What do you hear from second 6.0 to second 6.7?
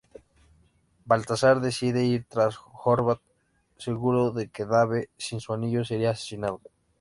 asesinado.